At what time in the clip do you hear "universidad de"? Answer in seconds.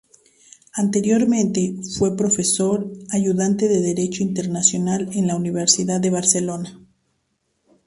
5.35-6.09